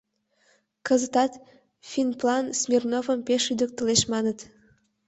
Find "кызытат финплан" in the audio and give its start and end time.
0.87-2.45